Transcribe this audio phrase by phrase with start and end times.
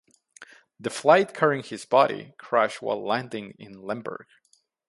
[0.79, 4.25] The flight carrying his body crashed while landing in Lemberg.